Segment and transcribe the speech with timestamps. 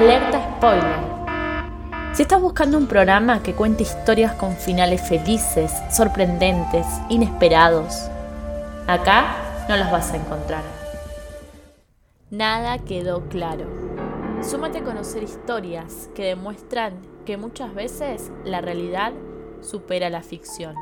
[0.00, 2.14] Alerta spoiler.
[2.14, 8.08] Si estás buscando un programa que cuente historias con finales felices, sorprendentes, inesperados,
[8.86, 10.62] acá no los vas a encontrar.
[12.30, 13.66] Nada quedó claro.
[14.42, 16.94] Súmate a conocer historias que demuestran
[17.26, 19.12] que muchas veces la realidad
[19.60, 20.76] supera la ficción.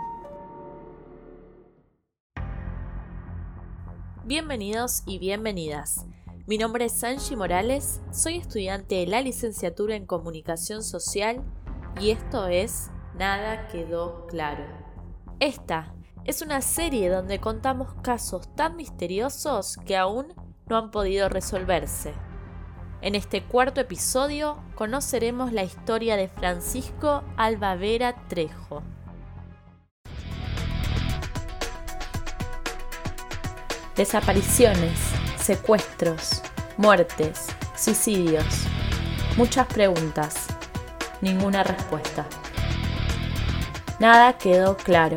[4.24, 6.06] Bienvenidos y bienvenidas.
[6.48, 11.44] Mi nombre es Sanji Morales, soy estudiante de la licenciatura en Comunicación Social
[12.00, 14.64] y esto es Nada quedó claro.
[15.40, 20.28] Esta es una serie donde contamos casos tan misteriosos que aún
[20.70, 22.14] no han podido resolverse.
[23.02, 28.82] En este cuarto episodio conoceremos la historia de Francisco Albavera Trejo.
[33.96, 34.98] Desapariciones,
[35.48, 36.42] secuestros,
[36.76, 38.44] muertes, suicidios.
[39.38, 40.46] Muchas preguntas,
[41.22, 42.26] ninguna respuesta.
[43.98, 45.16] Nada quedó claro.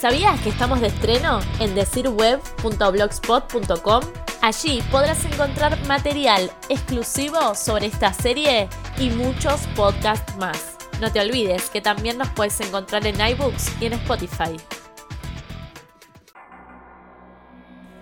[0.00, 4.04] ¿Sabías que estamos de estreno en decirweb.blogspot.com?
[4.40, 10.78] Allí podrás encontrar material exclusivo sobre esta serie y muchos podcasts más.
[10.98, 14.56] No te olvides que también nos puedes encontrar en iBooks y en Spotify.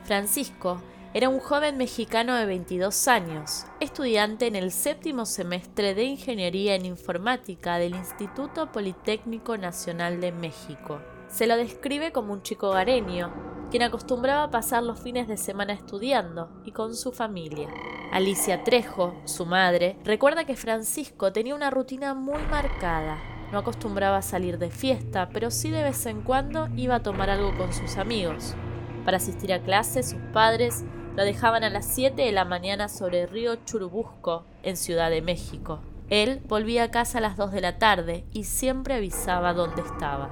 [0.04, 0.80] Francisco
[1.14, 6.86] era un joven mexicano de 22 años, estudiante en el séptimo semestre de Ingeniería en
[6.86, 11.00] Informática del Instituto Politécnico Nacional de México.
[11.28, 13.32] Se lo describe como un chico gareño,
[13.70, 17.68] quien acostumbraba pasar los fines de semana estudiando y con su familia.
[18.10, 23.22] Alicia Trejo, su madre, recuerda que Francisco tenía una rutina muy marcada.
[23.52, 27.30] No acostumbraba a salir de fiesta, pero sí de vez en cuando iba a tomar
[27.30, 28.56] algo con sus amigos.
[29.04, 30.84] Para asistir a clases, sus padres
[31.16, 35.22] lo dejaban a las 7 de la mañana sobre el río Churubusco, en Ciudad de
[35.22, 35.80] México.
[36.10, 40.30] Él volvía a casa a las 2 de la tarde y siempre avisaba dónde estaba.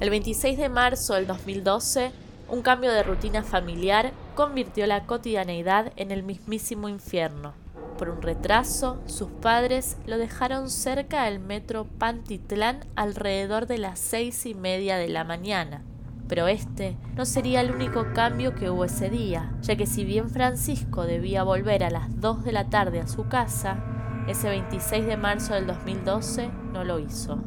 [0.00, 2.12] El 26 de marzo del 2012,
[2.48, 7.52] un cambio de rutina familiar convirtió la cotidianeidad en el mismísimo infierno.
[7.98, 14.46] Por un retraso, sus padres lo dejaron cerca del metro Pantitlán alrededor de las seis
[14.46, 15.82] y media de la mañana.
[16.28, 20.28] Pero este no sería el único cambio que hubo ese día, ya que si bien
[20.28, 23.82] Francisco debía volver a las 2 de la tarde a su casa,
[24.28, 27.38] ese 26 de marzo del 2012 no lo hizo.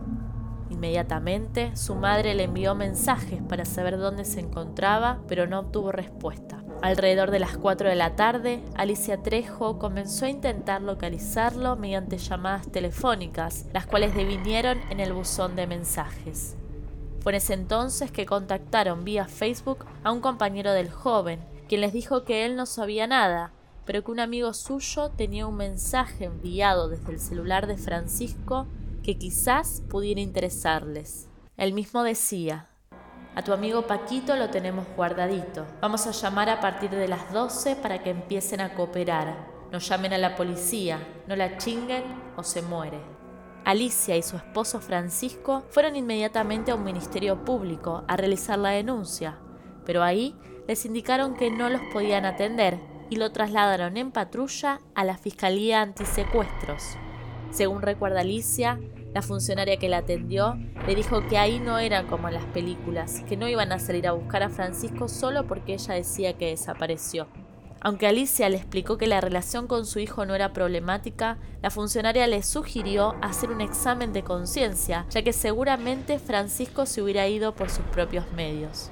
[0.71, 6.63] Inmediatamente su madre le envió mensajes para saber dónde se encontraba, pero no obtuvo respuesta.
[6.81, 12.71] Alrededor de las 4 de la tarde, Alicia Trejo comenzó a intentar localizarlo mediante llamadas
[12.71, 16.57] telefónicas, las cuales devinieron en el buzón de mensajes.
[17.21, 21.39] Fue en ese entonces que contactaron vía Facebook a un compañero del joven,
[21.69, 23.53] quien les dijo que él no sabía nada,
[23.85, 28.67] pero que un amigo suyo tenía un mensaje enviado desde el celular de Francisco
[29.03, 31.27] que quizás pudiera interesarles.
[31.57, 32.67] Él mismo decía,
[33.35, 35.65] a tu amigo Paquito lo tenemos guardadito.
[35.79, 39.47] Vamos a llamar a partir de las 12 para que empiecen a cooperar.
[39.71, 42.03] No llamen a la policía, no la chinguen
[42.35, 43.20] o se muere.
[43.63, 49.37] Alicia y su esposo Francisco fueron inmediatamente a un ministerio público a realizar la denuncia,
[49.85, 50.35] pero ahí
[50.67, 52.79] les indicaron que no los podían atender
[53.09, 56.97] y lo trasladaron en patrulla a la Fiscalía Antisecuestros.
[57.51, 58.79] Según recuerda Alicia,
[59.13, 60.57] la funcionaria que la atendió
[60.87, 64.07] le dijo que ahí no era como en las películas, que no iban a salir
[64.07, 67.27] a buscar a Francisco solo porque ella decía que desapareció.
[67.83, 72.27] Aunque Alicia le explicó que la relación con su hijo no era problemática, la funcionaria
[72.27, 77.71] le sugirió hacer un examen de conciencia, ya que seguramente Francisco se hubiera ido por
[77.71, 78.91] sus propios medios.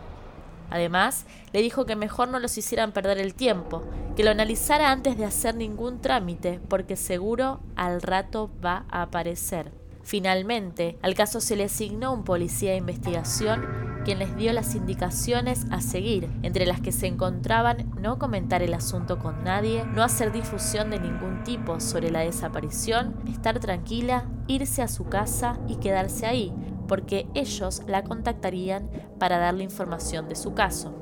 [0.72, 3.84] Además, le dijo que mejor no los hicieran perder el tiempo,
[4.16, 9.72] que lo analizara antes de hacer ningún trámite, porque seguro al rato va a aparecer.
[10.02, 15.66] Finalmente, al caso se le asignó un policía de investigación quien les dio las indicaciones
[15.72, 20.32] a seguir, entre las que se encontraban no comentar el asunto con nadie, no hacer
[20.32, 26.26] difusión de ningún tipo sobre la desaparición, estar tranquila, irse a su casa y quedarse
[26.26, 26.54] ahí,
[26.88, 30.94] porque ellos la contactarían para darle información de su caso.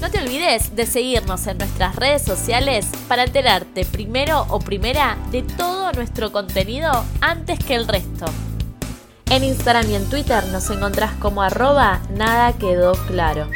[0.00, 5.42] No te olvides de seguirnos en nuestras redes sociales para enterarte primero o primera de
[5.42, 8.26] todo nuestro contenido antes que el resto.
[9.30, 13.48] En Instagram y en Twitter nos encontrás como arroba nada quedó claro.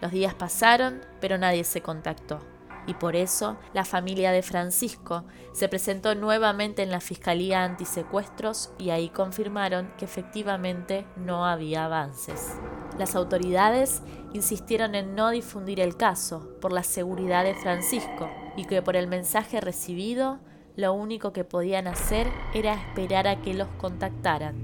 [0.00, 2.38] Los días pasaron, pero nadie se contactó.
[2.86, 8.90] Y por eso la familia de Francisco se presentó nuevamente en la Fiscalía Antisecuestros y
[8.90, 12.54] ahí confirmaron que efectivamente no había avances.
[12.98, 14.02] Las autoridades
[14.32, 19.06] insistieron en no difundir el caso por la seguridad de Francisco, y que por el
[19.06, 20.38] mensaje recibido
[20.76, 24.54] lo único que podían hacer era esperar a que los contactaran.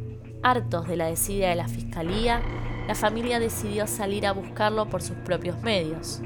[0.43, 2.41] Hartos de la desidia de la fiscalía,
[2.87, 6.21] la familia decidió salir a buscarlo por sus propios medios.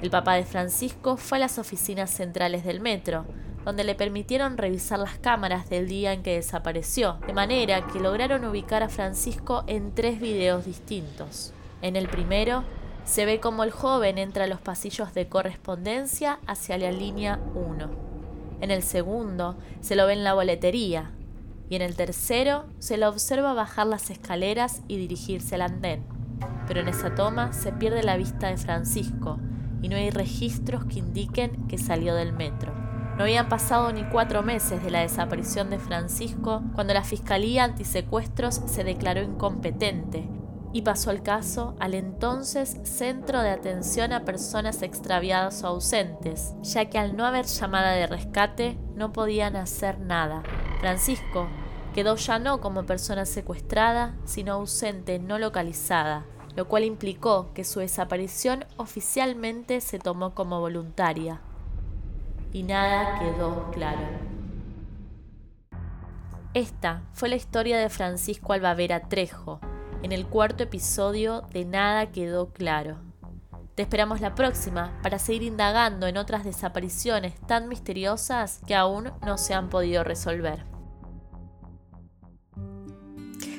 [0.00, 3.24] El papá de Francisco fue a las oficinas centrales del metro,
[3.64, 8.44] donde le permitieron revisar las cámaras del día en que desapareció, de manera que lograron
[8.44, 11.52] ubicar a Francisco en tres videos distintos.
[11.80, 12.64] En el primero,
[13.04, 18.11] se ve como el joven entra a los pasillos de correspondencia hacia la línea 1.
[18.62, 21.10] En el segundo, se lo ve en la boletería.
[21.68, 26.04] Y en el tercero, se lo observa bajar las escaleras y dirigirse al andén.
[26.68, 29.40] Pero en esa toma se pierde la vista de Francisco
[29.82, 32.72] y no hay registros que indiquen que salió del metro.
[33.16, 38.60] No habían pasado ni cuatro meses de la desaparición de Francisco cuando la Fiscalía Antisecuestros
[38.66, 40.28] se declaró incompetente
[40.72, 46.86] y pasó el caso al entonces Centro de Atención a Personas Extraviadas o Ausentes, ya
[46.86, 50.42] que al no haber llamada de rescate no podían hacer nada.
[50.80, 51.48] Francisco
[51.94, 56.24] quedó ya no como persona secuestrada, sino ausente no localizada,
[56.56, 61.40] lo cual implicó que su desaparición oficialmente se tomó como voluntaria
[62.52, 64.00] y nada quedó claro.
[66.54, 69.60] Esta fue la historia de Francisco Albavera Trejo,
[70.02, 72.98] en el cuarto episodio de Nada quedó claro.
[73.74, 79.38] Te esperamos la próxima para seguir indagando en otras desapariciones tan misteriosas que aún no
[79.38, 80.64] se han podido resolver.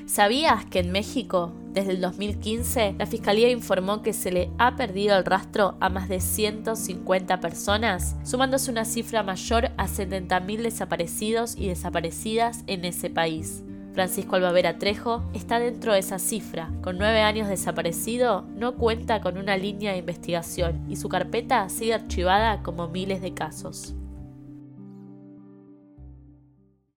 [0.06, 5.18] ¿Sabías que en México, desde el 2015, la Fiscalía informó que se le ha perdido
[5.18, 11.69] el rastro a más de 150 personas, sumándose una cifra mayor a 70.000 desaparecidos y
[11.69, 13.63] desaparecidas en ese país?
[13.94, 16.72] Francisco Albavera Trejo está dentro de esa cifra.
[16.81, 21.94] Con nueve años desaparecido, no cuenta con una línea de investigación y su carpeta sigue
[21.94, 23.94] archivada como miles de casos.